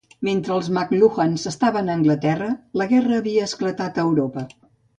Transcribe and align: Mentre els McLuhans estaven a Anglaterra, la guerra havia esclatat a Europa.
Mentre 0.27 0.53
els 0.53 0.69
McLuhans 0.77 1.43
estaven 1.51 1.91
a 1.91 1.93
Anglaterra, 1.99 2.49
la 2.83 2.89
guerra 2.95 3.21
havia 3.21 3.47
esclatat 3.51 4.01
a 4.01 4.07
Europa. 4.11 4.49